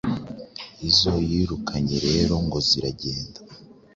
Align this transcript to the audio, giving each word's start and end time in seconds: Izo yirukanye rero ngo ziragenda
Izo 0.89 1.13
yirukanye 1.29 1.97
rero 2.07 2.33
ngo 2.45 2.57
ziragenda 2.67 3.39